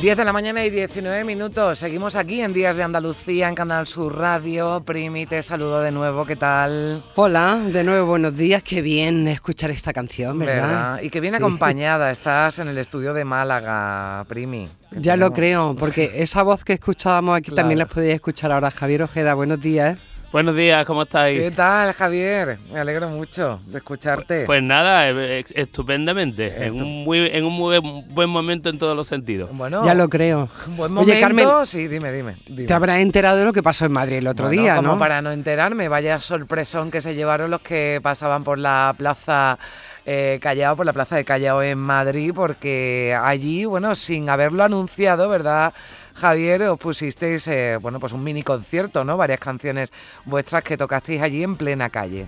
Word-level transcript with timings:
10 0.00 0.16
de 0.16 0.24
la 0.24 0.32
mañana 0.32 0.64
y 0.64 0.70
19 0.70 1.24
minutos. 1.24 1.80
Seguimos 1.80 2.14
aquí 2.14 2.40
en 2.40 2.52
Días 2.52 2.76
de 2.76 2.84
Andalucía 2.84 3.48
en 3.48 3.56
Canal 3.56 3.84
Sur 3.88 4.16
Radio. 4.16 4.80
Primi, 4.86 5.26
te 5.26 5.42
saludo 5.42 5.80
de 5.80 5.90
nuevo. 5.90 6.24
¿Qué 6.24 6.36
tal? 6.36 7.02
Hola, 7.16 7.56
de 7.66 7.82
nuevo 7.82 8.06
buenos 8.06 8.36
días. 8.36 8.62
Qué 8.62 8.80
bien 8.80 9.26
escuchar 9.26 9.70
esta 9.72 9.92
canción, 9.92 10.38
¿verdad? 10.38 11.00
Y 11.02 11.10
que 11.10 11.20
viene 11.20 11.38
Sí. 11.38 11.42
acompañada. 11.42 12.12
Estás 12.12 12.60
en 12.60 12.68
el 12.68 12.78
estudio 12.78 13.12
de 13.12 13.24
Málaga, 13.24 14.24
Primi. 14.28 14.68
Ya 14.92 15.16
lo 15.16 15.32
creo, 15.32 15.74
porque 15.74 16.12
esa 16.22 16.44
voz 16.44 16.62
que 16.62 16.74
escuchábamos 16.74 17.36
aquí 17.36 17.46
Claro. 17.50 17.56
también 17.62 17.78
la 17.80 17.86
podéis 17.86 18.14
escuchar 18.14 18.52
ahora. 18.52 18.70
Javier 18.70 19.02
Ojeda, 19.02 19.34
buenos 19.34 19.60
días. 19.60 19.98
Buenos 20.30 20.54
días, 20.54 20.84
¿cómo 20.84 21.04
estáis? 21.04 21.40
¿Qué 21.40 21.50
tal, 21.50 21.90
Javier? 21.94 22.58
Me 22.70 22.78
alegro 22.80 23.08
mucho 23.08 23.60
de 23.64 23.78
escucharte. 23.78 24.44
Pues 24.44 24.62
nada, 24.62 25.08
eh, 25.08 25.38
eh, 25.40 25.44
estupendamente. 25.54 26.66
En 26.66 26.82
un, 26.82 27.02
muy, 27.04 27.26
en 27.32 27.46
un 27.46 27.52
muy 27.54 27.78
buen 28.10 28.28
momento 28.28 28.68
en 28.68 28.78
todos 28.78 28.94
los 28.94 29.06
sentidos. 29.06 29.48
bueno, 29.56 29.82
Ya 29.86 29.94
lo 29.94 30.06
creo. 30.10 30.46
un 30.66 30.76
buen 30.76 30.92
Oye, 30.98 31.14
momento. 31.14 31.20
Carmen, 31.48 31.66
sí, 31.66 31.88
dime, 31.88 32.12
dime. 32.12 32.36
dime. 32.46 32.66
Te 32.66 32.74
habrás 32.74 32.98
enterado 33.00 33.38
de 33.38 33.46
lo 33.46 33.54
que 33.54 33.62
pasó 33.62 33.86
en 33.86 33.92
Madrid 33.92 34.16
el 34.18 34.26
otro 34.26 34.48
Bueno, 34.48 34.60
día, 34.62 34.76
como 34.76 34.92
¿no? 34.92 34.98
para 34.98 35.22
no 35.22 35.30
enterarme, 35.32 35.88
vaya 35.88 36.18
sorpresón 36.18 36.90
que 36.90 37.00
se 37.00 37.14
llevaron 37.14 37.50
los 37.50 37.62
que 37.62 37.98
pasaban 38.02 38.44
por 38.44 38.58
la 38.58 38.94
plaza 38.98 39.58
eh, 40.04 40.38
Callao, 40.42 40.76
por 40.76 40.84
la 40.84 40.92
plaza 40.92 41.16
de 41.16 41.24
Callao 41.24 41.62
en 41.62 41.78
Madrid, 41.78 42.32
porque 42.34 43.18
allí, 43.18 43.64
bueno, 43.64 43.94
sin 43.94 44.28
haberlo 44.28 44.62
anunciado, 44.62 45.30
¿verdad? 45.30 45.72
Javier, 46.18 46.62
os 46.64 46.78
pusisteis, 46.78 47.46
eh, 47.48 47.78
bueno, 47.80 47.98
pues 48.00 48.12
un 48.12 48.22
mini 48.22 48.42
concierto, 48.42 49.04
¿no? 49.04 49.16
Varias 49.16 49.40
canciones 49.40 49.92
vuestras 50.24 50.62
que 50.64 50.76
tocasteis 50.76 51.22
allí 51.22 51.42
en 51.42 51.56
plena 51.56 51.88
calle. 51.90 52.26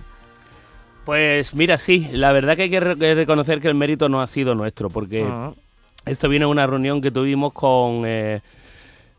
Pues 1.05 1.53
mira, 1.55 1.77
sí, 1.77 2.07
la 2.11 2.31
verdad 2.31 2.55
que 2.55 2.63
hay 2.63 2.69
que 2.69 2.79
re- 2.79 2.97
que 2.97 3.15
reconocer 3.15 3.59
que 3.59 3.67
el 3.67 3.75
mérito 3.75 4.07
no 4.07 4.21
ha 4.21 4.27
sido 4.27 4.53
nuestro, 4.55 4.89
porque 4.89 5.23
Ah, 5.27 5.51
esto 6.05 6.29
viene 6.29 6.45
de 6.45 6.51
una 6.51 6.67
reunión 6.67 7.01
que 7.01 7.09
tuvimos 7.11 7.53
con 7.53 8.03
eh, 8.05 8.41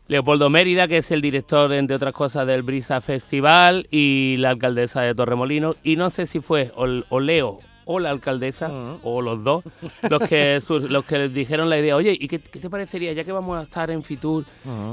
Leopoldo 0.07 0.49
Mérida, 0.49 0.87
que 0.87 0.97
es 0.97 1.11
el 1.11 1.21
director, 1.21 1.71
entre 1.73 1.95
otras 1.97 2.13
cosas, 2.13 2.47
del 2.47 2.63
Brisa 2.63 3.01
Festival, 3.01 3.87
y 3.91 4.35
la 4.37 4.51
alcaldesa 4.51 5.01
de 5.01 5.13
Torremolinos. 5.13 5.77
Y 5.83 5.95
no 5.97 6.09
sé 6.09 6.25
si 6.25 6.39
fue 6.39 6.71
o, 6.75 6.85
o 7.09 7.19
Leo 7.19 7.59
o 7.85 7.99
la 7.99 8.09
alcaldesa, 8.09 8.71
o 9.03 9.21
los 9.21 9.43
dos, 9.43 9.63
los 10.09 10.27
que, 10.27 10.59
los 10.89 11.05
que 11.05 11.17
les 11.17 11.33
dijeron 11.33 11.69
la 11.69 11.79
idea, 11.79 11.95
oye, 11.95 12.17
¿y 12.19 12.27
qué, 12.27 12.39
qué 12.39 12.59
te 12.59 12.69
parecería, 12.69 13.13
ya 13.13 13.23
que 13.23 13.31
vamos 13.31 13.57
a 13.57 13.63
estar 13.63 13.89
en 13.91 14.03
Fitur 14.03 14.45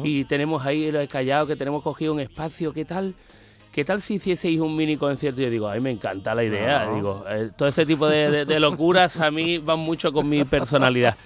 y 0.03 0.25
tenemos 0.25 0.65
ahí 0.65 0.85
el 0.85 1.09
Callao, 1.09 1.47
que 1.47 1.57
tenemos 1.57 1.83
cogido 1.83 2.13
un 2.13 2.21
espacio, 2.21 2.73
¿qué 2.73 2.85
tal? 2.85 3.15
¿Qué 3.73 3.85
tal 3.85 4.03
si 4.03 4.15
hicieseis 4.15 4.59
un 4.59 4.75
mini 4.75 4.97
concierto? 4.97 5.41
Y 5.41 5.45
yo 5.45 5.51
digo, 5.51 5.69
ay, 5.69 5.79
me 5.81 5.91
encanta 5.93 6.35
la 6.35 6.43
idea. 6.43 6.87
No. 6.87 6.95
Digo, 6.97 7.25
eh, 7.29 7.51
todo 7.57 7.69
ese 7.69 7.87
tipo 7.87 8.09
de, 8.09 8.29
de- 8.29 8.45
de 8.45 8.59
locuras 8.61 9.21
a 9.21 9.31
mí 9.31 9.59
van 9.59 9.79
mucho 9.79 10.13
con 10.13 10.29
mi 10.29 10.43
personalidad. 10.45 11.17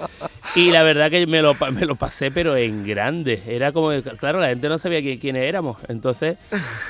Y 0.55 0.71
la 0.71 0.83
verdad 0.83 1.11
que 1.11 1.27
me 1.27 1.41
lo, 1.41 1.55
pa- 1.55 1.71
me 1.71 1.87
lo 1.87 1.95
pasé, 1.97 2.31
pero 2.31 2.55
en 2.55 2.85
grande. 2.87 3.43
Era 3.47 3.73
como, 3.73 3.91
claro, 4.19 4.41
la 4.41 4.49
gente 4.49 4.69
no 4.69 4.77
sabía 4.77 5.01
qui- 5.01 5.19
quiénes 5.19 5.45
éramos. 5.49 5.79
Entonces, 5.89 6.37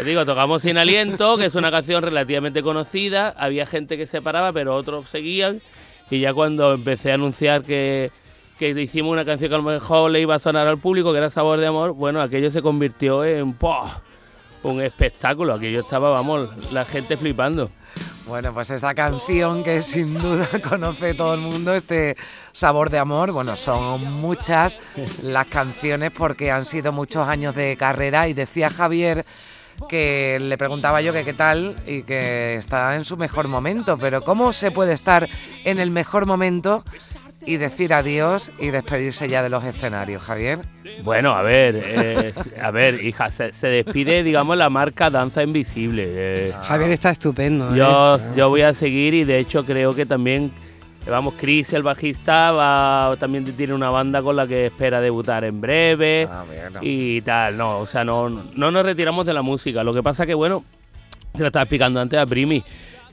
digo, 0.04 0.26
tocamos 0.26 0.62
Sin 0.62 0.76
Aliento, 0.76 1.36
que 1.38 1.46
es 1.46 1.54
una 1.54 1.70
canción 1.70 2.02
relativamente 2.02 2.60
conocida. 2.60 3.28
Había 3.38 3.64
gente 3.64 3.96
que 3.96 4.08
se 4.08 4.20
paraba, 4.20 4.52
pero 4.52 4.74
otros 4.74 5.08
seguían. 5.08 5.60
Y 6.10 6.18
ya 6.18 6.34
cuando 6.34 6.72
empecé 6.74 7.12
a 7.12 7.14
anunciar 7.14 7.62
que, 7.62 8.10
que 8.58 8.70
hicimos 8.70 9.12
una 9.12 9.24
canción 9.24 9.50
que 9.50 9.54
a 9.54 9.58
lo 9.58 9.64
mejor 9.64 10.10
le 10.10 10.20
iba 10.20 10.34
a 10.34 10.38
sonar 10.40 10.66
al 10.66 10.78
público, 10.78 11.12
que 11.12 11.18
era 11.18 11.30
Sabor 11.30 11.60
de 11.60 11.66
Amor, 11.68 11.92
bueno, 11.92 12.20
aquello 12.20 12.50
se 12.50 12.60
convirtió 12.60 13.24
en 13.24 13.52
¡pah! 13.52 14.02
Un 14.64 14.82
espectáculo. 14.82 15.54
Aquello 15.54 15.80
estaba, 15.80 16.10
vamos, 16.10 16.48
la 16.72 16.84
gente 16.84 17.16
flipando. 17.16 17.70
Bueno, 18.26 18.54
pues 18.54 18.70
esta 18.70 18.94
canción 18.94 19.62
que 19.62 19.82
sin 19.82 20.14
duda 20.14 20.48
conoce 20.68 21.14
todo 21.14 21.34
el 21.34 21.40
mundo, 21.40 21.74
este 21.74 22.16
sabor 22.52 22.88
de 22.90 22.98
amor, 22.98 23.32
bueno, 23.32 23.54
son 23.54 24.02
muchas 24.14 24.78
las 25.22 25.46
canciones 25.46 26.10
porque 26.10 26.50
han 26.50 26.64
sido 26.64 26.90
muchos 26.90 27.28
años 27.28 27.54
de 27.54 27.76
carrera 27.76 28.26
y 28.26 28.32
decía 28.32 28.70
Javier 28.70 29.26
que 29.88 30.38
le 30.40 30.56
preguntaba 30.56 31.02
yo 31.02 31.12
que 31.12 31.24
qué 31.24 31.34
tal 31.34 31.76
y 31.86 32.02
que 32.04 32.56
está 32.56 32.96
en 32.96 33.04
su 33.04 33.16
mejor 33.16 33.48
momento, 33.48 33.98
pero 33.98 34.22
¿cómo 34.22 34.52
se 34.52 34.70
puede 34.70 34.94
estar 34.94 35.28
en 35.64 35.78
el 35.78 35.90
mejor 35.90 36.26
momento 36.26 36.84
y 37.46 37.56
decir 37.56 37.92
adiós 37.92 38.50
y 38.58 38.68
despedirse 38.70 39.28
ya 39.28 39.42
de 39.42 39.48
los 39.50 39.64
escenarios, 39.64 40.22
Javier? 40.22 40.58
Bueno, 41.02 41.32
a 41.34 41.42
ver, 41.42 41.80
eh, 41.82 42.32
a 42.62 42.70
ver, 42.70 43.02
hija, 43.04 43.28
se, 43.28 43.52
se 43.52 43.66
despide, 43.68 44.22
digamos, 44.22 44.56
la 44.56 44.70
marca 44.70 45.10
Danza 45.10 45.42
Invisible. 45.42 46.04
eh. 46.06 46.52
Javier 46.62 46.90
está 46.92 47.10
estupendo. 47.10 47.74
¿eh? 47.74 47.78
Yo, 47.78 48.16
yo 48.36 48.48
voy 48.48 48.62
a 48.62 48.72
seguir 48.74 49.14
y 49.14 49.24
de 49.24 49.38
hecho 49.38 49.64
creo 49.64 49.92
que 49.94 50.06
también, 50.06 50.50
vamos, 51.08 51.34
Chris, 51.38 51.72
el 51.72 51.82
bajista, 51.82 52.52
va, 52.52 53.16
también 53.18 53.44
tiene 53.44 53.74
una 53.74 53.90
banda 53.90 54.22
con 54.22 54.36
la 54.36 54.46
que 54.46 54.66
espera 54.66 55.00
debutar 55.00 55.44
en 55.44 55.60
breve 55.60 56.28
Ah, 56.30 56.44
bueno. 56.46 56.78
y 56.82 57.20
tal. 57.22 57.56
No, 57.56 57.78
o 57.80 57.86
sea, 57.86 58.04
no, 58.04 58.28
no 58.30 58.70
nos 58.70 58.84
retiramos 58.84 59.26
de 59.26 59.34
la 59.34 59.42
música. 59.42 59.82
Lo 59.84 59.92
que 59.92 60.02
pasa 60.02 60.24
que, 60.26 60.34
bueno, 60.34 60.64
te 61.32 61.40
lo 61.40 61.46
estaba 61.46 61.64
explicando 61.64 62.00
antes 62.00 62.18
a 62.18 62.24
Primi. 62.26 62.62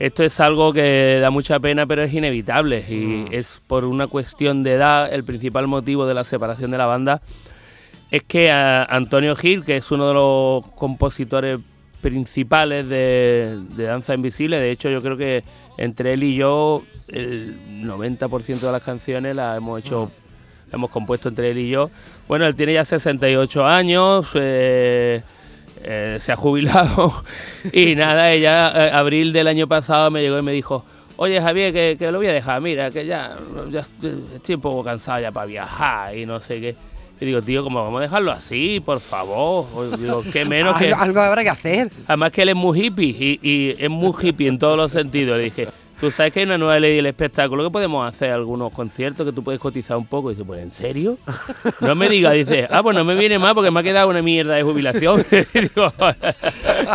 Esto 0.02 0.24
es 0.24 0.40
algo 0.40 0.72
que 0.72 1.20
da 1.20 1.30
mucha 1.30 1.60
pena, 1.60 1.86
pero 1.86 2.02
es 2.02 2.12
inevitable. 2.12 2.84
Y 2.88 3.28
es 3.30 3.62
por 3.68 3.84
una 3.84 4.08
cuestión 4.08 4.64
de 4.64 4.72
edad. 4.72 5.14
El 5.14 5.22
principal 5.22 5.68
motivo 5.68 6.06
de 6.06 6.12
la 6.12 6.24
separación 6.24 6.72
de 6.72 6.78
la 6.78 6.86
banda 6.86 7.22
es 8.10 8.24
que 8.24 8.50
a 8.50 8.82
Antonio 8.82 9.36
Gil, 9.36 9.64
que 9.64 9.76
es 9.76 9.92
uno 9.92 10.08
de 10.08 10.14
los 10.14 10.66
compositores 10.74 11.60
principales 12.00 12.88
de, 12.88 13.60
de 13.76 13.84
Danza 13.84 14.12
Invisible, 14.12 14.58
de 14.58 14.72
hecho 14.72 14.90
yo 14.90 15.00
creo 15.00 15.16
que 15.16 15.44
entre 15.78 16.14
él 16.14 16.24
y 16.24 16.34
yo 16.34 16.82
el 17.10 17.84
90% 17.84 18.58
de 18.58 18.72
las 18.72 18.82
canciones 18.82 19.36
las 19.36 19.56
hemos 19.56 19.78
hecho, 19.78 20.10
hemos 20.72 20.90
compuesto 20.90 21.28
entre 21.28 21.52
él 21.52 21.58
y 21.58 21.70
yo. 21.70 21.90
Bueno, 22.26 22.44
él 22.46 22.56
tiene 22.56 22.72
ya 22.72 22.84
68 22.84 23.64
años, 23.64 24.30
eh, 24.34 25.22
eh, 25.82 26.18
se 26.20 26.32
ha 26.32 26.36
jubilado 26.36 27.22
y 27.72 27.94
nada, 27.94 28.30
ella, 28.30 28.86
eh, 28.86 28.90
abril 28.92 29.32
del 29.32 29.48
año 29.48 29.66
pasado 29.66 30.10
me 30.10 30.20
llegó 30.22 30.38
y 30.38 30.42
me 30.42 30.52
dijo, 30.52 30.84
oye 31.16 31.40
Javier, 31.40 31.72
que, 31.72 31.96
que 31.98 32.10
lo 32.10 32.18
voy 32.18 32.26
a 32.26 32.32
dejar, 32.32 32.60
mira, 32.60 32.90
que 32.90 33.06
ya, 33.06 33.36
ya 33.70 33.80
estoy 33.80 34.54
un 34.54 34.60
poco 34.60 34.84
cansado 34.84 35.20
ya 35.20 35.32
para 35.32 35.46
viajar 35.46 36.16
y 36.16 36.26
no 36.26 36.40
sé 36.40 36.60
qué. 36.60 36.76
Y 37.20 37.24
digo, 37.24 37.40
tío, 37.40 37.62
¿cómo 37.62 37.84
vamos 37.84 38.00
a 38.00 38.02
dejarlo 38.02 38.32
así, 38.32 38.82
por 38.84 38.98
favor? 38.98 39.64
Digo, 39.96 40.24
qué 40.32 40.44
menos 40.48 40.76
que... 40.76 40.86
algo, 40.86 41.00
algo 41.00 41.20
habrá 41.20 41.44
que 41.44 41.50
hacer. 41.50 41.88
Además 42.08 42.32
que 42.32 42.42
él 42.42 42.48
es 42.48 42.56
muy 42.56 42.84
hippie 42.84 43.16
y, 43.16 43.38
y 43.40 43.76
es 43.78 43.88
muy 43.88 44.12
hippie 44.20 44.48
en 44.48 44.58
todos 44.58 44.76
los 44.76 44.90
sentidos. 44.90 45.38
Le 45.38 45.44
dije, 45.44 45.68
tú 46.02 46.10
sabes 46.10 46.32
que 46.32 46.40
hay 46.40 46.46
una 46.46 46.58
nueva 46.58 46.80
ley 46.80 46.96
del 46.96 47.06
espectáculo 47.06 47.62
que 47.62 47.70
podemos 47.70 48.04
hacer 48.08 48.32
algunos 48.32 48.72
conciertos 48.72 49.24
que 49.24 49.32
tú 49.32 49.44
puedes 49.44 49.60
cotizar 49.60 49.96
un 49.96 50.04
poco. 50.06 50.32
Y 50.32 50.34
dice, 50.34 50.44
pues 50.44 50.60
¿en 50.60 50.72
serio? 50.72 51.16
No 51.80 51.94
me 51.94 52.08
digas, 52.08 52.32
dice, 52.32 52.66
ah, 52.68 52.82
pues 52.82 52.96
no 52.96 53.04
me 53.04 53.14
viene 53.14 53.38
mal 53.38 53.54
porque 53.54 53.70
me 53.70 53.78
ha 53.78 53.82
quedado 53.84 54.08
una 54.08 54.20
mierda 54.20 54.54
de 54.56 54.64
jubilación. 54.64 55.24
Digo, 55.54 55.92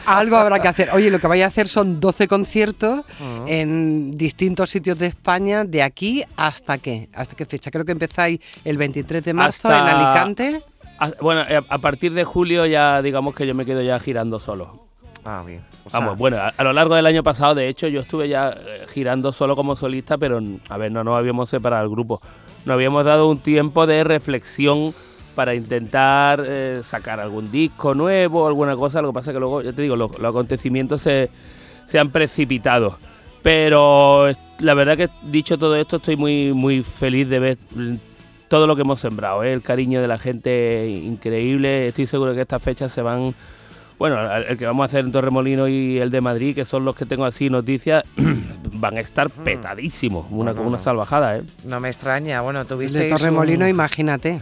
Algo 0.06 0.36
habrá 0.36 0.60
que 0.60 0.68
hacer. 0.68 0.90
Oye, 0.92 1.10
lo 1.10 1.20
que 1.20 1.28
vais 1.28 1.42
a 1.44 1.48
hacer 1.48 1.70
son 1.70 2.02
12 2.02 2.28
conciertos 2.28 3.02
en 3.48 4.12
distintos 4.12 4.70
sitios 4.70 5.00
de 5.00 5.08
España, 5.08 5.64
de 5.64 5.84
aquí 5.84 6.24
hasta 6.36 6.78
qué, 6.78 7.08
hasta 7.14 7.34
qué 7.36 7.46
fecha. 7.46 7.72
Creo 7.72 7.86
que 7.86 7.94
empezáis 7.94 8.40
el 8.66 8.78
23 8.78 9.24
de 9.24 9.34
marzo 9.34 9.70
Hasta- 9.70 9.80
en 9.90 9.96
Alicante. 9.96 10.62
a- 11.00 11.12
bueno, 11.22 11.44
eh, 11.48 11.62
a 11.70 11.78
partir 11.78 12.14
de 12.14 12.26
julio 12.26 12.66
ya 12.66 13.02
digamos 13.02 13.34
que 13.36 13.48
yo 13.48 13.56
me 13.56 13.66
quedo 13.66 13.82
ya 13.82 13.98
girando 14.00 14.40
solo. 14.42 14.84
Ah, 15.24 15.44
bien. 15.46 15.62
Sea, 15.90 16.00
Vamos, 16.00 16.18
bueno, 16.18 16.38
a, 16.38 16.50
a 16.50 16.64
lo 16.64 16.74
largo 16.74 16.96
del 16.96 17.06
año 17.06 17.24
pasado, 17.24 17.56
de 17.56 17.68
hecho, 17.68 17.88
yo 17.88 18.02
estuve 18.02 18.30
ya 18.30 18.50
eh, 18.50 18.86
girando 18.94 19.32
solo 19.32 19.56
como 19.56 19.76
solista, 19.76 20.18
pero 20.18 20.42
a 20.70 20.78
ver, 20.78 20.92
no 20.92 21.04
nos 21.04 21.16
habíamos 21.18 21.50
separado 21.50 21.84
el 21.84 21.90
grupo. 21.90 22.20
Nos 22.66 22.74
habíamos 22.74 23.06
dado 23.06 23.30
un 23.30 23.38
tiempo 23.40 23.88
de 23.88 24.04
reflexión 24.04 24.94
para 25.36 25.54
intentar 25.54 26.44
eh, 26.46 26.82
sacar 26.84 27.20
algún 27.20 27.52
disco 27.52 27.94
nuevo, 27.94 28.48
alguna 28.48 28.76
cosa. 28.76 29.02
Lo 29.02 29.10
que 29.10 29.14
pasa 29.14 29.30
es 29.30 29.36
que 29.36 29.40
luego, 29.40 29.62
ya 29.62 29.72
te 29.72 29.84
digo, 29.84 29.96
los, 29.96 30.18
los 30.18 30.30
acontecimientos 30.30 31.02
se, 31.02 31.30
se 31.86 32.00
han 32.00 32.10
precipitado. 32.10 32.98
Pero 33.44 34.28
la 34.60 34.74
verdad 34.74 34.98
que 34.98 35.10
dicho 35.24 35.58
todo 35.58 35.76
esto, 35.76 35.98
estoy 35.98 36.18
muy, 36.18 36.54
muy 36.54 36.84
feliz 36.84 37.30
de 37.30 37.40
ver 37.40 37.58
todo 38.48 38.68
lo 38.68 38.76
que 38.76 38.82
hemos 38.82 39.00
sembrado. 39.00 39.44
¿eh? 39.44 39.54
El 39.54 39.62
cariño 39.62 40.02
de 40.02 40.08
la 40.08 40.18
gente 40.18 40.88
increíble. 40.90 41.88
Estoy 41.88 42.08
seguro 42.08 42.34
que 42.34 42.42
estas 42.42 42.62
fechas 42.62 42.92
se 42.92 43.02
van 43.02 43.34
Bueno, 43.98 44.32
el 44.36 44.58
que 44.58 44.66
vamos 44.66 44.84
a 44.84 44.86
hacer 44.86 45.06
en 45.06 45.12
Torremolino 45.12 45.68
y 45.68 45.98
el 45.98 46.12
de 46.12 46.22
Madrid, 46.22 46.54
que 46.54 46.66
son 46.66 46.86
los 46.86 46.96
que 46.96 47.06
tengo 47.06 47.26
así 47.26 47.50
noticias, 47.50 48.04
van 48.74 48.98
a 48.98 49.00
estar 49.00 49.28
mm. 49.28 49.44
petadísimos, 49.44 50.28
una, 50.30 50.52
una 50.52 50.78
salvajada, 50.78 51.38
¿eh? 51.38 51.44
No 51.66 51.80
me 51.80 51.88
extraña, 51.88 52.42
bueno, 52.42 52.66
tuviste... 52.66 53.00
De 53.00 53.10
Torremolino, 53.10 53.68
imagínate. 53.68 54.40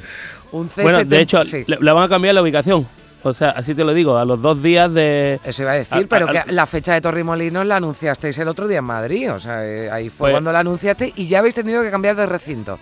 Un 0.52 0.70
bueno, 0.76 1.04
de 1.04 1.22
hecho, 1.22 1.40
le, 1.68 1.92
van 1.92 2.04
a 2.04 2.10
cambiar 2.10 2.36
la 2.36 2.42
ubicación. 2.42 2.86
O 3.24 3.34
sea, 3.34 3.52
así 3.52 3.74
te 3.74 3.84
lo 3.84 3.94
digo, 3.94 4.18
a 4.18 4.26
los 4.26 4.42
dos 4.42 4.62
días 4.62 4.94
de... 4.94 5.40
Eso 5.44 5.64
iba 5.64 5.72
a 5.72 5.76
decir, 5.76 6.08
pero 6.08 6.28
que 6.28 6.44
la 6.52 6.66
fecha 6.66 6.94
de 6.94 7.02
Torremolinos 7.02 7.66
la 7.66 7.78
anunciasteis 7.78 8.38
el 8.38 8.48
otro 8.48 8.68
día 8.68 8.80
en 8.80 8.84
Madrid. 8.84 9.32
O 9.32 9.40
sea, 9.40 9.66
eh, 9.66 9.90
ahí 9.90 10.10
fue 10.10 10.26
pues 10.26 10.34
cuando 10.34 10.52
la 10.52 10.60
anunciaste 10.60 11.12
y 11.16 11.28
ya 11.28 11.40
habéis 11.40 11.56
tenido 11.56 11.82
que 11.82 11.90
cambiar 11.90 12.16
de 12.16 12.26
recinto 12.26 12.78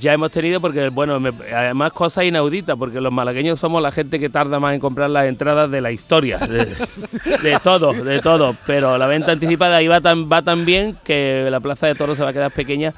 ya 0.00 0.12
hemos 0.12 0.30
tenido, 0.30 0.60
porque, 0.60 0.88
bueno, 0.88 1.20
además 1.54 1.92
cosas 1.92 2.24
inauditas, 2.24 2.76
porque 2.76 3.00
los 3.00 3.12
malagueños 3.12 3.58
somos 3.58 3.82
la 3.82 3.92
gente 3.92 4.18
que 4.18 4.28
tarda 4.28 4.58
más 4.58 4.74
en 4.74 4.80
comprar 4.80 5.10
las 5.10 5.26
entradas 5.26 5.70
de 5.70 5.80
la 5.80 5.92
historia, 5.92 6.38
de, 6.38 7.58
todo, 7.62 7.92
de 7.92 8.20
todo. 8.20 8.54
Pero 8.66 8.98
la 8.98 9.06
venta 9.06 9.32
anticipada 9.32 9.76
ahí 9.76 9.88
va 9.88 10.00
tan, 10.00 10.30
va 10.30 10.42
tan 10.42 10.64
bien 10.64 10.96
que 11.04 11.46
la 11.50 11.60
plaza 11.60 11.86
de 11.86 11.94
toros 11.94 12.16
se 12.16 12.24
va 12.24 12.30
a 12.30 12.32
quedar 12.32 12.50
pequeña 12.50 12.94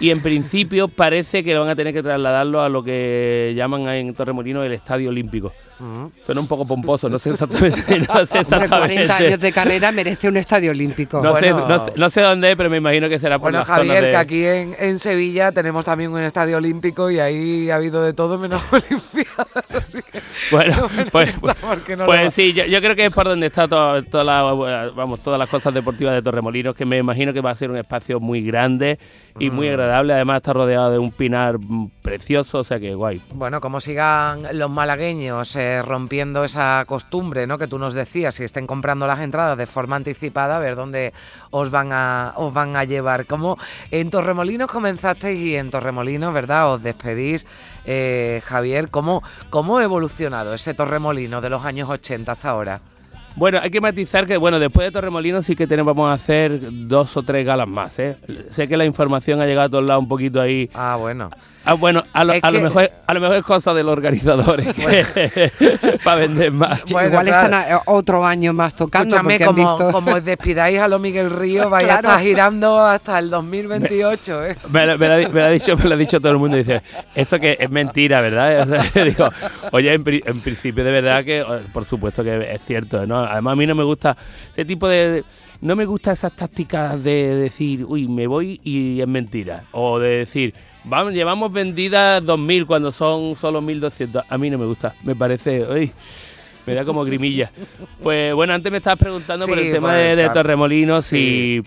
y 0.00 0.10
en 0.10 0.20
principio 0.20 0.88
parece 0.88 1.42
que 1.44 1.56
van 1.56 1.68
a 1.68 1.76
tener 1.76 1.92
que 1.92 2.02
trasladarlo 2.02 2.62
a 2.62 2.68
lo 2.68 2.82
que 2.82 3.54
llaman 3.56 3.88
en 3.88 4.14
Torremolino 4.14 4.62
el 4.62 4.72
Estadio 4.72 5.10
Olímpico. 5.10 5.52
Suena 6.24 6.40
un 6.40 6.48
poco 6.48 6.66
pomposo, 6.66 7.08
no 7.08 7.18
sé 7.18 7.30
exactamente. 7.30 8.00
No 8.06 8.24
sé 8.24 8.44
40 8.44 9.16
años 9.16 9.40
de 9.40 9.52
carrera 9.52 9.92
merece 9.92 10.28
un 10.28 10.36
estadio 10.38 10.70
olímpico. 10.70 11.20
No, 11.22 11.36
sé, 11.36 11.52
no, 11.96 12.10
sé, 12.10 12.20
dónde, 12.22 12.56
pero 12.56 12.70
me 12.70 12.78
imagino 12.78 13.08
que 13.08 13.18
será 13.18 13.38
por 13.38 13.50
Bueno, 13.50 13.64
Javier, 13.64 14.10
que 14.10 14.16
aquí 14.16 14.44
en, 14.44 14.98
Sevilla 14.98 15.52
tenemos 15.52 15.84
también 15.84 16.12
un 16.12 16.22
estadio 16.22 16.56
olímpico 16.56 17.10
y 17.10 17.18
ahí 17.18 17.70
ha 17.70 17.76
habido 17.76 18.02
de 18.02 18.14
todo 18.14 18.38
menos 18.38 18.62
olimpiadas. 18.72 19.74
Así 19.74 20.00
que 20.02 20.22
bueno, 20.50 20.88
pues, 21.12 21.34
pues 22.06 22.34
sí, 22.34 22.54
yo, 22.54 22.80
creo 22.80 22.96
que 22.96 23.06
es 23.06 23.12
por 23.12 23.26
donde 23.26 23.46
está 23.46 23.68
toda, 23.68 24.02
vamos, 24.90 25.20
todas 25.20 25.38
las 25.38 25.48
cosas 25.48 25.74
deportivas 25.74 26.14
de 26.14 26.22
Torremolinos, 26.22 26.74
que 26.74 26.86
me 26.86 26.98
imagino 26.98 27.34
que 27.34 27.40
va 27.40 27.50
a 27.50 27.56
ser 27.56 27.70
un 27.70 27.76
espacio 27.76 28.18
muy 28.18 28.42
grande 28.42 28.98
y 29.38 29.50
muy 29.50 29.68
mm. 29.68 29.72
Además 29.92 30.36
está 30.36 30.52
rodeado 30.52 30.90
de 30.90 30.98
un 30.98 31.10
pinar 31.10 31.56
precioso, 32.02 32.58
o 32.58 32.64
sea 32.64 32.78
que 32.78 32.94
guay. 32.94 33.20
Bueno, 33.34 33.60
como 33.60 33.80
sigan 33.80 34.46
los 34.52 34.70
malagueños 34.70 35.56
eh, 35.56 35.82
rompiendo 35.82 36.44
esa 36.44 36.84
costumbre, 36.86 37.46
¿no? 37.46 37.58
Que 37.58 37.66
tú 37.66 37.78
nos 37.78 37.94
decías, 37.94 38.34
si 38.34 38.44
estén 38.44 38.66
comprando 38.66 39.06
las 39.06 39.20
entradas 39.20 39.58
de 39.58 39.66
forma 39.66 39.96
anticipada, 39.96 40.56
a 40.56 40.58
ver 40.58 40.76
dónde 40.76 41.12
os 41.50 41.70
van 41.70 41.92
a, 41.92 42.32
os 42.36 42.52
van 42.52 42.76
a 42.76 42.84
llevar. 42.84 43.26
Como 43.26 43.58
en 43.90 44.10
Torremolinos 44.10 44.70
comenzasteis 44.70 45.40
y 45.40 45.56
en 45.56 45.70
Torremolinos, 45.70 46.32
¿verdad? 46.32 46.72
Os 46.72 46.82
despedís, 46.82 47.46
eh, 47.84 48.42
Javier. 48.44 48.90
¿Cómo, 48.90 49.22
¿Cómo 49.50 49.78
ha 49.78 49.84
evolucionado 49.84 50.54
ese 50.54 50.74
Torremolino 50.74 51.40
de 51.40 51.50
los 51.50 51.64
años 51.64 51.88
80 51.90 52.32
hasta 52.32 52.50
ahora? 52.50 52.80
Bueno, 53.36 53.58
hay 53.62 53.70
que 53.70 53.82
matizar 53.82 54.26
que, 54.26 54.38
bueno, 54.38 54.58
después 54.58 54.86
de 54.86 54.90
Torremolinos 54.90 55.44
sí 55.44 55.54
que 55.54 55.66
tenemos, 55.66 55.94
vamos 55.94 56.10
a 56.10 56.14
hacer 56.14 56.58
dos 56.88 57.14
o 57.18 57.22
tres 57.22 57.44
galas 57.44 57.68
más, 57.68 57.98
¿eh? 57.98 58.16
Sé 58.48 58.66
que 58.66 58.78
la 58.78 58.86
información 58.86 59.42
ha 59.42 59.46
llegado 59.46 59.66
a 59.66 59.68
todos 59.68 59.86
lados 59.86 60.02
un 60.02 60.08
poquito 60.08 60.40
ahí. 60.40 60.70
Ah, 60.72 60.96
bueno. 60.98 61.28
Ah, 61.66 61.74
bueno, 61.74 62.04
a 62.12 62.22
lo, 62.22 62.32
mejor, 62.32 62.90
a 63.08 63.14
lo 63.14 63.20
mejor 63.20 63.36
es 63.38 63.44
cosa 63.44 63.74
de 63.74 63.82
los 63.82 63.92
organizadores 63.92 64.72
para 66.04 66.20
vender 66.20 66.52
más. 66.52 66.80
Igual 66.86 67.26
están 67.26 67.54
eh, 67.54 67.76
otro 67.86 68.24
año 68.24 68.52
más 68.52 68.76
tocando. 68.76 69.16
Escúchame, 69.16 69.44
como, 69.44 69.90
como 69.90 70.20
despidáis 70.20 70.78
a 70.78 70.86
lo 70.86 71.00
Miguel 71.00 71.28
Río, 71.28 71.68
vaya 71.70 71.94
a 71.94 71.96
estar 71.96 72.20
girando 72.20 72.78
hasta 72.78 73.18
el 73.18 73.30
2028. 73.30 74.46
¿eh? 74.46 74.56
Me, 74.70 74.86
lo, 74.86 75.42
ha 75.42 75.48
dicho, 75.48 75.76
me 75.76 75.84
lo 75.86 75.94
ha 75.96 75.98
dicho 75.98 76.20
todo 76.20 76.30
el 76.30 76.38
mundo. 76.38 76.56
Dice, 76.56 76.82
eso 77.16 77.40
que 77.40 77.56
es 77.58 77.68
mentira, 77.68 78.20
¿verdad? 78.20 78.64
digo, 79.04 79.28
oye, 79.72 79.92
en, 79.92 80.04
principio 80.04 80.84
de 80.84 80.90
verdad 80.92 81.24
que, 81.24 81.44
por 81.72 81.84
supuesto 81.84 82.22
que 82.22 82.54
es 82.54 82.64
cierto. 82.64 83.04
¿no? 83.06 83.24
Además, 83.24 83.54
a 83.54 83.56
mí 83.56 83.66
no 83.66 83.74
me 83.74 83.82
gusta 83.82 84.16
ese 84.52 84.64
tipo 84.64 84.86
de 84.86 85.24
no 85.60 85.74
me 85.74 85.84
gusta 85.84 86.12
esas 86.12 86.32
tácticas 86.32 87.02
de 87.02 87.34
decir, 87.34 87.84
uy, 87.84 88.08
me 88.08 88.26
voy 88.26 88.60
y 88.62 89.00
es 89.00 89.08
mentira. 89.08 89.64
O 89.72 89.98
de 89.98 90.18
decir, 90.18 90.54
Vamos, 90.88 91.12
llevamos 91.12 91.52
vendidas 91.52 92.22
2.000 92.22 92.64
cuando 92.64 92.92
son 92.92 93.34
solo 93.34 93.60
1.200. 93.60 94.24
A 94.28 94.38
mí 94.38 94.50
no 94.50 94.58
me 94.58 94.66
gusta, 94.66 94.94
me 95.02 95.16
parece... 95.16 95.64
Uy, 95.64 95.92
me 96.64 96.74
da 96.74 96.84
como 96.84 97.04
grimilla. 97.04 97.50
Pues 98.02 98.34
bueno, 98.34 98.52
antes 98.52 98.70
me 98.70 98.78
estabas 98.78 98.98
preguntando 98.98 99.46
por 99.46 99.58
el 99.58 99.72
tema 99.72 99.94
de, 99.94 100.28
Torremolinos 100.30 101.12
y, 101.12 101.62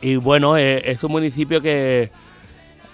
y 0.00 0.16
bueno, 0.16 0.56
eh, 0.56 0.82
es 0.90 1.02
un 1.04 1.12
municipio 1.12 1.60
que 1.60 2.10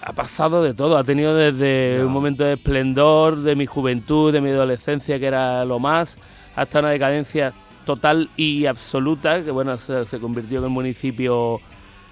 ha 0.01 0.13
pasado 0.13 0.63
de 0.63 0.73
todo, 0.73 0.97
ha 0.97 1.03
tenido 1.03 1.35
desde 1.35 2.03
un 2.03 2.11
momento 2.11 2.43
de 2.43 2.53
esplendor, 2.53 3.37
de 3.41 3.55
mi 3.55 3.65
juventud, 3.65 4.31
de 4.31 4.41
mi 4.41 4.49
adolescencia, 4.49 5.19
que 5.19 5.25
era 5.25 5.65
lo 5.65 5.79
más, 5.79 6.17
hasta 6.55 6.79
una 6.79 6.89
decadencia 6.89 7.53
total 7.85 8.29
y 8.37 8.65
absoluta, 8.65 9.43
que 9.43 9.51
bueno, 9.51 9.77
se, 9.77 10.05
se 10.05 10.19
convirtió 10.19 10.59
en 10.59 10.65
el 10.65 10.69
municipio 10.69 11.59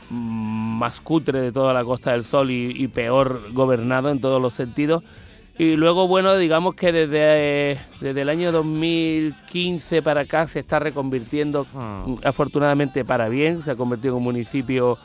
más 0.09 0.99
cutre 0.99 1.41
de 1.41 1.51
toda 1.51 1.73
la 1.73 1.83
Costa 1.83 2.11
del 2.11 2.23
Sol 2.23 2.51
y, 2.51 2.87
peor 2.87 3.41
gobernado 3.53 4.09
en 4.09 4.21
todos 4.21 4.41
los 4.41 4.53
sentidos. 4.53 5.03
Y 5.57 5.75
luego, 5.75 6.07
bueno, 6.07 6.37
digamos 6.37 6.75
que 6.75 6.91
desde, 6.91 7.79
desde 7.99 8.21
el 8.21 8.29
año 8.29 8.51
2015 8.51 10.03
para 10.03 10.21
acá 10.21 10.47
se 10.47 10.59
está 10.59 10.77
reconvirtiendo, 10.77 11.65
ah. 11.75 12.05
afortunadamente 12.23 13.03
para 13.03 13.27
bien, 13.27 13.63
se 13.63 13.71
ha 13.71 13.75
convertido 13.75 14.13
en 14.13 14.17
un 14.17 14.23
municipio 14.23 14.99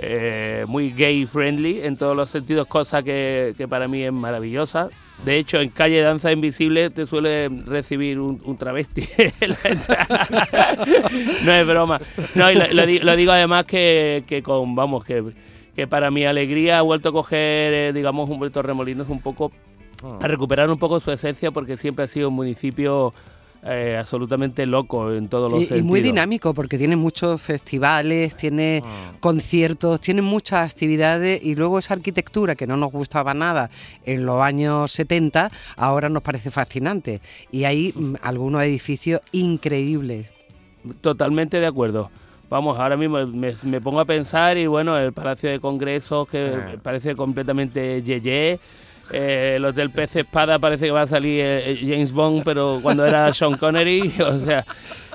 eh, 0.00 0.64
muy 0.68 0.92
gay 0.92 1.26
friendly 1.26 1.80
en 1.82 1.96
todos 1.96 2.16
los 2.16 2.30
sentidos, 2.30 2.68
cosa 2.68 3.02
que, 3.02 3.66
para 3.68 3.88
mí 3.88 4.02
es 4.02 4.12
maravillosa. 4.12 4.88
De 5.24 5.36
hecho, 5.36 5.60
en 5.60 5.70
calle 5.70 6.00
Danza 6.00 6.30
Invisible 6.32 6.90
te 6.90 7.04
suele 7.04 7.48
recibir 7.48 8.20
un, 8.20 8.56
travesti. 8.56 9.02
no 11.44 11.52
es 11.52 11.66
broma. 11.66 12.00
No, 12.34 12.50
y 12.50 12.54
lo, 12.54 13.16
digo 13.16 13.32
además 13.32 13.64
que, 13.64 14.42
con, 14.44 14.74
vamos, 14.74 15.04
que, 15.04 15.24
que, 15.74 15.86
para 15.86 16.10
mi 16.10 16.24
alegría 16.24 16.78
ha 16.78 16.82
vuelto 16.82 17.08
a 17.08 17.12
coger, 17.12 17.74
eh, 17.74 17.92
digamos, 17.92 18.30
Humberto 18.30 18.62
Remolinos 18.62 19.08
un 19.08 19.20
poco, 19.20 19.50
a 20.20 20.28
recuperar 20.28 20.70
un 20.70 20.78
poco 20.78 21.00
su 21.00 21.10
esencia, 21.10 21.50
porque 21.50 21.76
siempre 21.76 22.04
ha 22.04 22.08
sido 22.08 22.28
un 22.28 22.34
municipio 22.34 23.12
eh, 23.64 23.96
absolutamente 23.98 24.66
loco 24.66 25.12
en 25.12 25.28
todos 25.28 25.50
los 25.50 25.60
sentidos. 25.60 25.80
Y 25.80 25.82
muy 25.82 26.00
dinámico 26.00 26.54
porque 26.54 26.78
tiene 26.78 26.94
muchos 26.94 27.42
festivales, 27.42 28.36
tiene 28.36 28.82
ah. 28.84 29.12
conciertos, 29.18 30.00
tiene 30.00 30.22
muchas 30.22 30.72
actividades 30.72 31.40
y 31.42 31.56
luego 31.56 31.78
esa 31.78 31.94
arquitectura 31.94 32.54
que 32.54 32.68
no 32.68 32.76
nos 32.76 32.92
gustaba 32.92 33.34
nada 33.34 33.68
en 34.04 34.24
los 34.24 34.40
años 34.40 34.92
70, 34.92 35.50
ahora 35.76 36.08
nos 36.08 36.22
parece 36.22 36.50
fascinante. 36.52 37.20
Y 37.50 37.64
hay 37.64 37.92
mm, 37.96 38.14
algunos 38.22 38.62
edificios 38.62 39.20
increíbles. 39.32 40.26
Totalmente 41.00 41.58
de 41.58 41.66
acuerdo. 41.66 42.10
Vamos, 42.48 42.78
ahora 42.78 42.96
mismo 42.96 43.18
me, 43.26 43.80
pongo 43.80 44.00
a 44.00 44.04
pensar 44.04 44.56
y 44.56 44.66
bueno, 44.66 44.96
el 44.96 45.12
Palacio 45.12 45.50
de 45.50 45.60
Congresos 45.60 46.28
que 46.28 46.54
ah. 46.54 46.76
parece 46.82 47.16
completamente 47.16 48.02
yeye 48.02 48.58
eh, 49.12 49.54
el 49.56 49.64
Hotel 49.64 49.90
Pez 49.90 50.16
Espada 50.16 50.58
parece 50.58 50.86
que 50.86 50.90
va 50.90 51.02
a 51.02 51.06
salir 51.06 51.40
eh, 51.40 51.72
eh, 51.72 51.78
James 51.82 52.12
Bond, 52.12 52.42
pero 52.44 52.78
cuando 52.82 53.06
era 53.06 53.32
Sean 53.32 53.56
Connery, 53.56 54.12
o 54.26 54.38
sea, 54.38 54.64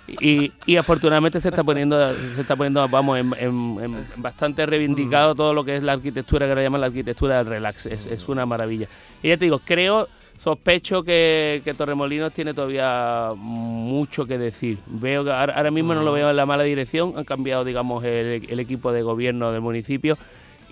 y, 0.08 0.52
afortunadamente 0.76 1.40
se 1.40 1.50
está 1.50 1.64
poniendo, 1.64 2.14
se 2.36 2.42
está 2.42 2.56
poniendo, 2.56 2.88
vamos, 2.90 3.20
en, 3.20 4.06
bastante 4.18 4.66
reivindicado 4.66 5.36
todo 5.36 5.54
lo 5.54 5.64
que 5.64 5.76
es 5.76 5.84
la 5.84 5.94
arquitectura 5.94 6.48
que 6.48 6.56
le 6.56 6.64
llaman 6.64 6.82
la 6.82 6.88
arquitectura 6.88 7.38
del 7.38 7.48
relax, 7.48 7.86
es, 7.86 8.28
una 8.28 8.46
maravilla. 8.46 8.88
Y 9.22 9.30
ya 9.30 9.38
te 9.38 9.46
digo, 9.46 9.60
creo, 9.64 10.10
sospecho 10.40 11.04
que, 11.04 11.62
Torremolinos 11.78 12.34
tiene 12.34 12.54
todavía 12.54 13.30
mucho 13.36 14.26
que 14.26 14.38
decir. 14.38 14.80
Veo 14.88 15.24
que 15.24 15.32
ahora, 15.32 15.72
mismo 15.72 15.94
no 15.94 16.04
lo 16.04 16.12
veo 16.12 16.32
en 16.32 16.36
la 16.36 16.46
mala 16.46 16.64
dirección, 16.64 17.14
han 17.16 17.24
cambiado, 17.24 17.64
digamos, 17.64 18.04
el 18.04 18.60
equipo 18.60 18.92
de 18.92 19.04
gobierno 19.04 19.52
del 19.52 19.62
municipio 19.62 20.18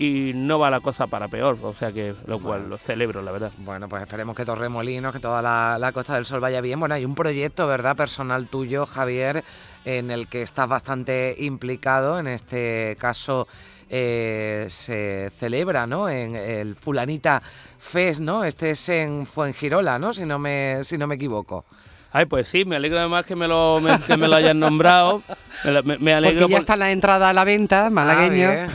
y 0.02 0.34
no 0.34 0.58
va 0.58 0.72
la 0.72 0.80
cosa 0.80 1.06
para 1.06 1.28
peor, 1.28 1.60
o 1.62 1.74
sea 1.74 1.92
que 1.92 2.16
lo 2.26 2.40
cual 2.40 2.68
lo 2.68 2.80
celebro, 2.80 3.22
la 3.22 3.32
verdad. 3.32 3.52
Bueno, 3.60 3.88
pues 3.88 4.02
esperemos 4.02 4.36
que 4.36 4.46
Torremolinos, 4.46 5.14
que 5.14 5.20
toda 5.20 5.44
la, 5.44 5.92
Costa 5.92 6.16
del 6.16 6.26
Sol 6.26 6.40
vaya 6.40 6.60
bien. 6.60 6.80
Bueno, 6.80 6.96
hay 6.96 7.06
un 7.06 7.14
proyecto, 7.14 7.68
¿verdad?, 7.68 7.96
personal 7.96 8.48
tuyo, 8.48 8.88
Javier, 8.88 9.44
en 9.86 10.10
el 10.10 10.28
que 10.28 10.42
estás 10.42 10.68
bastante 10.68 11.36
implicado, 11.38 12.18
en 12.18 12.26
este 12.26 12.98
caso 13.00 13.48
eh, 13.92 14.66
se 14.70 15.30
celebra, 15.38 15.86
¿no?, 15.86 16.10
en 16.10 16.36
el 16.36 16.76
Fulanita 16.76 17.40
Fest, 17.78 18.22
¿no? 18.22 18.44
Este 18.44 18.72
es 18.72 18.90
en 18.90 19.28
Fuengirola, 19.28 20.00
¿no?, 20.00 20.14
si 20.14 20.26
no 20.26 20.40
me, 20.40 20.80
si 20.84 20.98
no 20.98 21.06
me 21.06 21.14
equivoco. 21.14 21.64
Ay, 22.12 22.26
pues 22.26 22.48
sí, 22.48 22.66
me 22.66 22.76
alegro 22.76 22.98
además 22.98 23.24
que 23.24 23.36
me 23.36 23.48
lo, 23.48 23.80
que 24.08 24.18
me 24.18 24.28
lo 24.28 24.36
hayan 24.36 24.60
nombrado. 24.60 25.22
Me, 25.64 26.14
alegro 26.14 26.40
Porque 26.40 26.54
ya 26.54 26.58
está 26.58 26.76
la 26.76 26.92
entrada 26.92 27.30
a 27.30 27.34
la 27.34 27.44
venta, 27.44 27.92
malagueño. 27.92 28.50
Ah, 28.50 28.68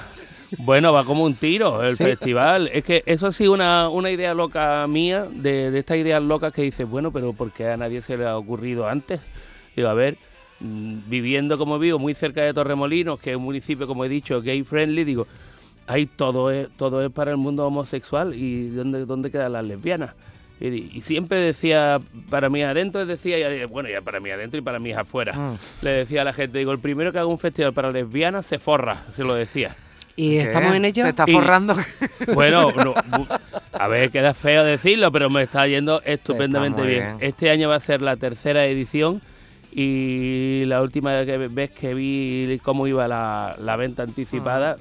bueno, 0.58 0.92
va 0.92 1.04
como 1.04 1.24
un 1.24 1.34
tiro 1.34 1.82
el 1.82 1.96
festival. 1.96 2.68
Es 2.72 2.84
que 2.84 3.02
eso 3.06 3.32
sí, 3.32 3.48
una, 3.48 3.88
una 3.88 4.10
idea 4.10 4.34
loca 4.34 4.86
mía, 4.86 5.26
de, 5.30 5.70
de 5.70 5.78
estas 5.78 5.98
ideas 5.98 6.22
locas 6.22 6.52
que 6.52 6.62
dices, 6.62 6.88
bueno, 6.88 7.12
pero 7.12 7.32
¿por 7.32 7.52
qué 7.52 7.68
a 7.68 7.76
nadie 7.76 8.02
se 8.02 8.16
le 8.16 8.26
ha 8.26 8.36
ocurrido 8.36 8.88
antes? 8.88 9.20
Digo, 9.74 9.88
a 9.88 9.94
ver, 9.94 10.16
mm, 10.60 11.00
viviendo 11.08 11.58
como 11.58 11.78
vivo, 11.78 11.98
muy 11.98 12.14
cerca 12.14 12.42
de 12.42 12.54
Torremolinos, 12.54 13.20
que 13.20 13.30
es 13.30 13.36
un 13.36 13.44
municipio, 13.44 13.86
como 13.86 14.04
he 14.04 14.08
dicho, 14.08 14.40
gay 14.40 14.62
friendly, 14.62 15.04
digo, 15.04 15.26
ahí 15.86 16.06
todo 16.06 16.50
es, 16.50 16.68
todo 16.76 17.04
es 17.04 17.10
para 17.12 17.30
el 17.30 17.36
mundo 17.36 17.66
homosexual 17.66 18.34
y 18.34 18.68
¿dónde, 18.68 19.06
dónde 19.06 19.30
quedan 19.30 19.52
las 19.52 19.64
lesbianas? 19.64 20.14
Y, 20.58 21.02
siempre 21.02 21.38
decía, 21.38 22.00
para 22.30 22.48
mí 22.48 22.62
adentro, 22.62 23.04
decía, 23.04 23.66
bueno, 23.66 23.90
ya 23.90 24.00
para 24.00 24.20
mí 24.20 24.30
adentro 24.30 24.58
y 24.58 24.62
para 24.62 24.78
mí 24.78 24.90
afuera. 24.90 25.34
Mm. 25.34 25.58
Le 25.82 25.90
decía 25.90 26.22
a 26.22 26.24
la 26.24 26.32
gente, 26.32 26.56
digo, 26.56 26.72
el 26.72 26.78
primero 26.78 27.12
que 27.12 27.18
haga 27.18 27.26
un 27.26 27.38
festival 27.38 27.74
para 27.74 27.90
lesbianas 27.90 28.46
se 28.46 28.58
forra, 28.58 29.04
se 29.12 29.22
lo 29.22 29.34
decía. 29.34 29.76
¿Y 30.16 30.38
estamos 30.38 30.74
en 30.74 30.86
ello? 30.86 31.02
¿Te 31.04 31.10
está 31.10 31.26
forrando? 31.26 31.76
bueno, 32.34 32.72
a 33.72 33.88
ver, 33.88 34.10
queda 34.10 34.32
feo 34.32 34.64
decirlo, 34.64 35.12
pero 35.12 35.28
me 35.28 35.42
está 35.42 35.66
yendo 35.66 36.00
estupendamente 36.02 36.82
bien. 36.82 37.16
Este 37.20 37.50
año 37.50 37.68
va 37.68 37.76
a 37.76 37.80
ser 37.80 38.00
la 38.00 38.16
tercera 38.16 38.66
edición 38.66 39.20
y 39.70 40.64
la 40.64 40.80
última 40.80 41.12
vez 41.22 41.70
que 41.70 41.92
vi 41.92 42.58
cómo 42.62 42.86
iba 42.86 43.06
la, 43.06 43.76
venta 43.76 44.04
anticipada, 44.04 44.76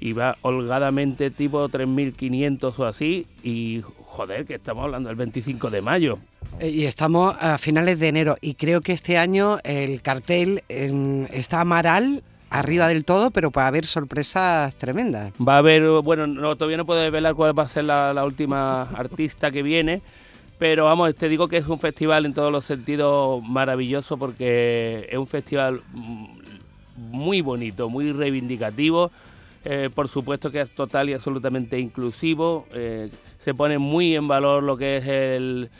iba 0.00 0.36
holgadamente 0.42 1.30
tipo 1.30 1.68
3.500 1.68 2.78
o 2.78 2.84
así 2.84 3.26
y 3.44 3.80
joder, 3.84 4.44
que 4.44 4.54
estamos 4.54 4.84
hablando 4.84 5.08
del 5.08 5.16
25 5.16 5.70
de 5.70 5.82
mayo. 5.82 6.18
Eh, 6.58 6.70
y 6.70 6.86
estamos 6.86 7.36
a 7.40 7.58
finales 7.58 8.00
de 8.00 8.08
enero 8.08 8.36
y 8.40 8.54
creo 8.54 8.80
que 8.80 8.92
este 8.92 9.18
año 9.18 9.58
el 9.62 10.02
cartel 10.02 10.64
está 10.68 11.60
Amaral 11.60 12.24
arriba 12.54 12.86
del 12.86 13.04
todo, 13.04 13.32
pero 13.32 13.50
puede 13.50 13.66
haber 13.66 13.84
sorpresas 13.84 14.76
tremendas. 14.76 15.32
Va 15.36 15.56
a 15.56 15.58
haber, 15.58 15.82
bueno, 16.02 16.28
no, 16.28 16.54
todavía 16.54 16.76
no 16.76 16.86
puedo 16.86 17.00
desvelar 17.00 17.34
cuál 17.34 17.58
va 17.58 17.64
a 17.64 17.68
ser 17.68 17.84
la, 17.84 18.24
última 18.24 18.82
artista 18.96 19.50
que 19.50 19.62
viene, 19.62 20.02
pero 20.58 20.84
vamos, 20.84 21.12
te 21.16 21.28
digo 21.28 21.48
que 21.48 21.56
es 21.56 21.66
un 21.66 21.80
festival 21.80 22.26
en 22.26 22.32
todos 22.32 22.52
los 22.52 22.64
sentidos 22.64 23.42
maravilloso 23.42 24.16
porque 24.16 25.08
es 25.10 25.18
un 25.18 25.26
festival 25.26 25.80
mm, 25.92 26.26
muy 27.10 27.40
bonito, 27.40 27.88
muy 27.88 28.12
reivindicativo. 28.12 29.10
Eh, 29.66 29.88
por 29.92 30.08
supuesto 30.08 30.50
que 30.50 30.60
es 30.60 30.70
total 30.70 31.08
y 31.08 31.14
absolutamente 31.14 31.80
inclusivo. 31.80 32.66
Eh, 32.72 33.10
se 33.38 33.54
pone 33.54 33.78
muy 33.78 34.14
en 34.14 34.28
valor 34.28 34.62
lo 34.62 34.76
que 34.76 34.98
es 34.98 35.06
el, 35.06 35.70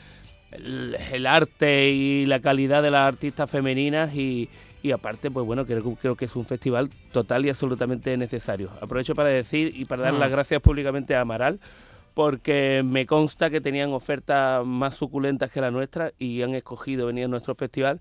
el, 1.12 1.26
arte 1.26 1.90
y 1.90 2.26
la 2.26 2.40
calidad 2.40 2.82
de 2.82 2.90
las 2.90 3.06
artistas 3.06 3.48
femeninas 3.48 4.14
y, 4.14 4.48
y 4.84 4.92
aparte, 4.92 5.30
pues 5.30 5.46
bueno, 5.46 5.64
creo, 5.64 5.82
creo, 5.94 6.14
que 6.14 6.26
es 6.26 6.36
un 6.36 6.44
festival 6.44 6.90
total 7.10 7.46
y 7.46 7.48
absolutamente 7.48 8.14
necesario. 8.18 8.68
Aprovecho 8.82 9.14
para 9.14 9.30
decir 9.30 9.72
y 9.74 9.86
para 9.86 10.02
dar 10.02 10.12
las 10.12 10.28
mm. 10.28 10.32
gracias 10.32 10.60
públicamente 10.60 11.14
a 11.14 11.22
Amaral, 11.22 11.58
porque 12.12 12.82
me 12.84 13.06
consta 13.06 13.48
que 13.48 13.62
tenían 13.62 13.94
ofertas 13.94 14.64
más 14.66 14.94
suculentas 14.94 15.50
que 15.50 15.62
la 15.62 15.70
nuestra 15.70 16.12
y 16.18 16.42
han 16.42 16.54
escogido 16.54 17.06
venir 17.06 17.24
a 17.24 17.28
nuestro 17.28 17.54
festival 17.54 17.98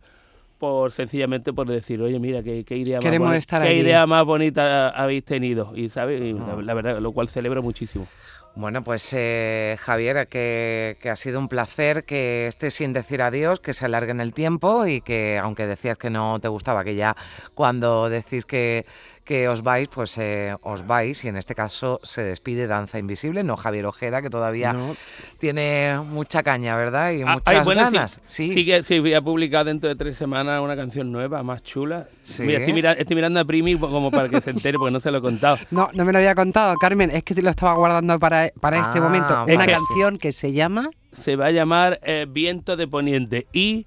por 0.59 0.91
sencillamente 0.91 1.53
por 1.53 1.69
decir, 1.69 2.01
oye, 2.01 2.19
mira, 2.19 2.43
qué, 2.43 2.65
idea, 2.69 2.99
más 2.99 3.19
bonita, 3.19 3.61
qué 3.61 3.75
idea 3.75 4.05
más 4.05 4.25
bonita 4.25 4.89
habéis 4.89 5.23
tenido. 5.23 5.71
Y, 5.77 5.87
¿sabes? 5.87 6.35
la, 6.61 6.73
verdad, 6.73 6.99
lo 6.99 7.13
cual 7.13 7.29
celebro 7.29 7.63
muchísimo. 7.63 8.07
Bueno, 8.55 8.83
pues 8.83 9.11
eh, 9.17 9.77
Javier, 9.79 10.27
que, 10.27 10.97
ha 11.09 11.15
sido 11.15 11.39
un 11.39 11.47
placer 11.47 12.03
que 12.03 12.45
estés 12.47 12.75
sin 12.75 12.93
decir 12.93 13.23
adiós, 13.23 13.59
que 13.59 13.73
se 13.73 13.85
alargue 13.85 14.11
en 14.11 14.19
el 14.19 14.33
tiempo 14.33 14.85
y 14.85 15.01
que 15.01 15.39
aunque 15.39 15.65
decías 15.65 15.97
que 15.97 16.11
no 16.11 16.39
te 16.39 16.49
gustaba, 16.49 16.83
que 16.83 16.93
ya 16.93 17.15
cuando 17.55 18.09
decís 18.09 18.45
que, 18.45 18.85
que 19.23 19.47
os 19.47 19.63
vais, 19.63 19.87
pues 19.87 20.17
eh, 20.17 20.55
os 20.63 20.85
vais 20.85 21.23
y 21.23 21.29
en 21.29 21.37
este 21.37 21.55
caso 21.55 21.99
se 22.03 22.23
despide 22.23 22.67
Danza 22.67 22.99
Invisible, 22.99 23.43
no 23.43 23.55
Javier 23.55 23.85
Ojeda, 23.85 24.21
que 24.21 24.29
todavía 24.29 24.75
tiene 25.39 25.99
mucha 25.99 26.43
caña, 26.43 26.75
¿verdad? 26.75 27.11
Y 27.11 27.21
ah, 27.21 27.35
muchas 27.35 27.67
ganas. 27.67 28.21
Sí, 28.25 28.53
sí. 28.53 28.65
que 28.65 28.83
sí, 28.83 28.99
voy 28.99 29.13
a 29.13 29.21
publicar 29.21 29.65
dentro 29.65 29.89
de 29.89 29.95
tres 29.95 30.17
semanas 30.17 30.61
una 30.61 30.75
canción 30.75 31.11
nueva, 31.11 31.41
más 31.41 31.63
chula. 31.63 32.07
Mira, 32.39 32.93
estoy, 32.93 33.15
mirando 33.15 33.39
a 33.39 33.45
Primi 33.45 33.77
como 33.77 34.11
para 34.11 34.27
que 34.27 34.41
se 34.41 34.49
entere, 34.49 34.77
porque 34.77 34.91
no 34.91 34.99
se 34.99 35.11
lo 35.11 35.19
he 35.19 35.21
contado. 35.21 35.57
No, 35.73 35.89
no 35.93 36.05
me 36.05 36.11
lo 36.11 36.19
había 36.19 36.35
contado, 36.35 36.75
Carmen, 36.75 37.09
es 37.09 37.23
que 37.23 37.33
te 37.33 37.41
lo 37.41 37.49
estaba 37.49 37.73
guardando 37.73 38.19
para, 38.19 38.42
para 38.59 38.79
este 38.79 38.99
ah, 38.99 39.01
momento. 39.01 39.45
Una 39.45 39.65
canción 39.65 40.17
que 40.17 40.31
se 40.31 40.51
llama... 40.53 40.89
Se 41.11 41.35
va 41.35 41.47
a 41.47 41.51
llamar 41.51 41.99
eh, 42.03 42.25
Viento 42.29 42.75
de 42.75 42.87
Poniente 42.87 43.47
y 43.53 43.85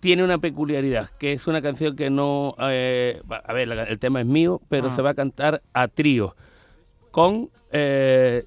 tiene 0.00 0.22
una 0.24 0.38
peculiaridad, 0.38 1.10
que 1.18 1.32
es 1.32 1.46
una 1.46 1.62
canción 1.62 1.96
que 1.96 2.10
no... 2.10 2.54
Eh, 2.60 3.22
a 3.28 3.52
ver, 3.52 3.70
el 3.70 3.98
tema 3.98 4.20
es 4.20 4.26
mío, 4.26 4.60
pero 4.68 4.88
ah. 4.88 4.92
se 4.92 5.02
va 5.02 5.10
a 5.10 5.14
cantar 5.14 5.62
a 5.72 5.88
trío 5.88 6.36
con 7.10 7.50
eh, 7.72 8.44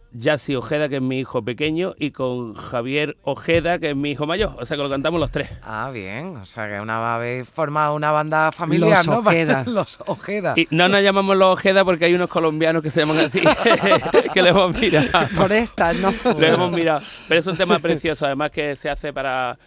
Ojeda, 0.58 0.89
que 0.89 0.98
es 0.98 1.01
mi 1.01 1.20
hijo 1.20 1.44
pequeño, 1.44 1.94
y 1.98 2.12
con 2.12 2.53
Javier 2.53 3.18
Ojeda, 3.24 3.80
que 3.80 3.92
es 3.92 3.96
mi 3.96 4.12
hijo 4.12 4.25
mayor. 4.25 4.56
O 4.60 4.65
sea 4.65 4.77
que 4.77 4.84
lo 4.84 4.89
cantamos 4.89 5.20
los 5.20 5.32
tres. 5.32 5.50
Ah, 5.63 5.92
bien. 5.92 6.38
O 6.38 6.46
sea 6.46 6.68
que 6.68 6.80
una 6.80 7.15
habéis 7.15 7.50
formado 7.50 7.96
una 7.96 8.12
banda 8.12 8.51
familiar, 8.51 9.06
los 9.06 9.08
Ojeda. 9.25 9.63
los 9.65 10.00
Ojeda. 10.06 10.53
Y 10.56 10.68
no 10.72 10.88
nos 10.89 11.01
llamamos 11.01 11.38
los 11.38 11.53
Ojeda 11.53 11.84
porque 11.86 12.06
hay 12.06 12.13
unos 12.13 12.30
colombianos 12.30 12.82
que 12.82 12.89
se 12.89 13.01
llaman 13.01 13.18
así, 13.20 13.42
que 14.34 14.42
le 14.42 14.50
hemos 14.50 14.75
mirado. 14.80 15.27
Por 15.36 15.51
esta, 15.51 15.94
¿no? 15.94 16.13
Le 16.38 16.50
hemos 16.50 16.72
mirado. 16.72 17.01
Pero 17.27 17.39
es 17.39 17.48
un 17.48 17.58
tema 17.58 17.80
precioso, 17.80 18.25
además 18.25 18.51
que 18.51 18.75
se 18.75 18.89
hace 18.89 19.13
para 19.13 19.58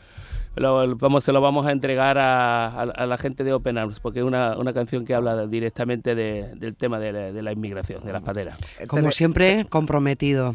vamos, 0.56 1.24
se 1.24 1.32
lo 1.32 1.40
vamos 1.40 1.66
a 1.66 1.72
entregar 1.72 2.18
a, 2.18 3.06
la 3.06 3.18
gente 3.18 3.44
de 3.44 3.52
Open 3.52 3.78
Arms, 3.78 4.00
porque 4.00 4.20
es 4.20 4.24
una, 4.24 4.56
canción 4.72 5.04
que 5.04 5.14
habla 5.14 5.46
directamente 5.46 6.14
del 6.14 6.76
tema 6.76 6.98
de 6.98 7.42
la, 7.42 7.52
inmigración, 7.52 8.04
de 8.04 8.12
las 8.12 8.22
pateras. 8.22 8.58
Como 8.86 9.10
siempre, 9.10 9.66
comprometido. 9.68 10.54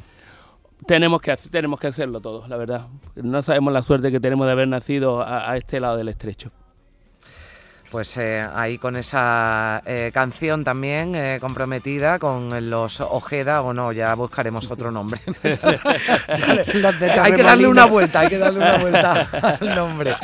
Tenemos 0.87 1.21
que, 1.21 1.35
tenemos 1.51 1.79
que 1.79 1.87
hacerlo 1.87 2.21
todos, 2.21 2.49
la 2.49 2.57
verdad. 2.57 2.87
No 3.15 3.43
sabemos 3.43 3.71
la 3.71 3.83
suerte 3.83 4.11
que 4.11 4.19
tenemos 4.19 4.47
de 4.47 4.53
haber 4.53 4.67
nacido 4.67 5.23
a 5.23 5.55
este 5.55 5.79
lado 5.79 5.97
del 5.97 6.09
estrecho. 6.09 6.51
Pues 7.91 8.15
eh, 8.15 8.41
ahí 8.55 8.77
con 8.77 8.95
esa 8.95 9.83
eh, 9.85 10.11
canción 10.13 10.63
también 10.63 11.13
eh, 11.13 11.39
comprometida 11.41 12.19
con 12.19 12.69
los 12.69 13.01
Ojeda, 13.01 13.63
o 13.63 13.73
no, 13.73 13.91
ya 13.91 14.15
buscaremos 14.15 14.71
otro 14.71 14.91
nombre. 14.93 15.19
hay 15.43 17.33
que 17.33 17.43
darle 17.43 17.67
una 17.67 17.85
vuelta, 17.85 18.21
hay 18.21 18.29
que 18.29 18.37
darle 18.37 18.59
una 18.59 18.77
vuelta 18.77 19.27
al 19.59 19.75
nombre. 19.75 20.15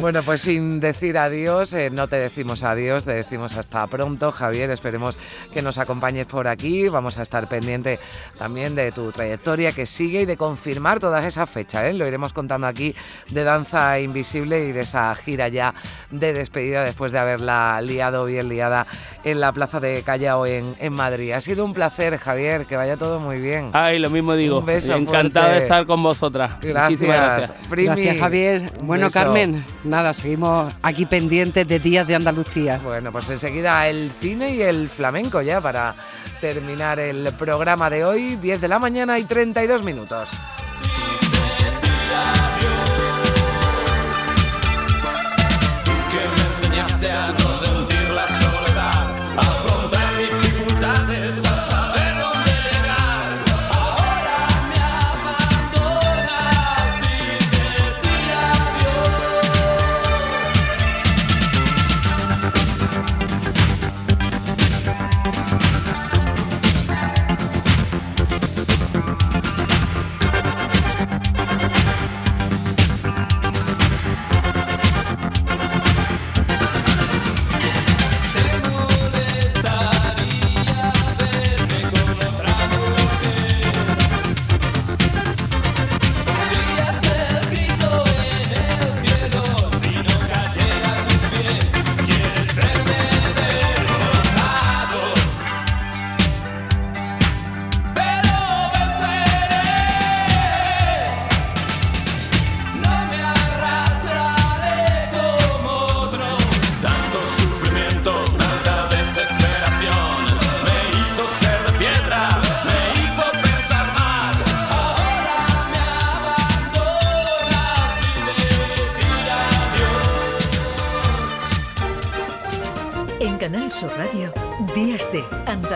Bueno, 0.00 0.22
pues 0.22 0.42
sin 0.42 0.78
decir 0.78 1.18
adiós, 1.18 1.74
no 1.90 2.06
te 2.06 2.14
decimos 2.14 2.62
adiós, 2.62 3.02
te 3.02 3.14
decimos 3.14 3.56
hasta 3.56 3.88
pronto, 3.88 4.30
Javier. 4.30 4.70
Esperemos 4.70 5.18
que 5.52 5.62
nos 5.62 5.78
acompañes 5.78 6.28
por 6.28 6.46
aquí. 6.46 6.88
Vamos 6.88 7.18
a 7.18 7.22
estar 7.22 7.48
pendiente 7.48 7.98
también 8.38 8.76
de 8.76 8.92
tu 8.92 9.10
trayectoria 9.10 9.72
que 9.72 9.84
sigue 9.84 10.20
y 10.20 10.26
de 10.26 10.36
confirmar 10.36 11.00
todas 11.00 11.26
esas 11.26 11.50
fechas. 11.50 11.92
Lo 11.92 12.06
iremos 12.06 12.32
contando 12.32 12.68
aquí 12.68 12.94
de 13.32 13.42
Danza 13.42 13.98
Invisible 13.98 14.66
y 14.66 14.70
de 14.70 14.82
esa 14.82 15.12
gira 15.16 15.48
ya 15.48 15.74
de 16.12 16.32
despedida 16.32 16.84
después 16.84 16.99
después 17.00 17.12
de 17.12 17.18
haberla 17.18 17.80
liado 17.80 18.26
bien 18.26 18.50
liada 18.50 18.86
en 19.24 19.40
la 19.40 19.52
plaza 19.52 19.80
de 19.80 20.02
Callao 20.02 20.44
en, 20.44 20.74
en 20.80 20.92
Madrid. 20.92 21.32
Ha 21.32 21.40
sido 21.40 21.64
un 21.64 21.72
placer, 21.72 22.18
Javier, 22.18 22.66
que 22.66 22.76
vaya 22.76 22.98
todo 22.98 23.18
muy 23.18 23.38
bien. 23.38 23.70
Ay, 23.72 23.98
lo 23.98 24.10
mismo 24.10 24.34
digo. 24.34 24.58
Un 24.58 24.66
beso 24.66 24.94
Encantado 24.94 25.52
de 25.52 25.60
estar 25.60 25.86
con 25.86 26.02
vosotras. 26.02 26.60
Gracias. 26.60 27.00
Gracias. 27.00 27.52
gracias, 27.70 28.18
Javier. 28.18 28.70
Bueno, 28.82 29.08
Carmen, 29.08 29.64
nada, 29.82 30.12
seguimos 30.12 30.74
aquí 30.82 31.06
pendientes 31.06 31.66
de 31.66 31.78
Días 31.78 32.06
de 32.06 32.16
Andalucía. 32.16 32.78
Bueno, 32.84 33.10
pues 33.12 33.30
enseguida 33.30 33.88
el 33.88 34.10
cine 34.10 34.54
y 34.56 34.60
el 34.60 34.90
flamenco 34.90 35.40
ya 35.40 35.62
para 35.62 35.94
terminar 36.42 37.00
el 37.00 37.32
programa 37.38 37.88
de 37.88 38.04
hoy, 38.04 38.36
10 38.36 38.60
de 38.60 38.68
la 38.68 38.78
mañana 38.78 39.18
y 39.18 39.24
32 39.24 39.82
minutos. 39.84 40.38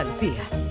En 0.05 0.13
Canal 0.19 0.19
Sur 0.19 0.64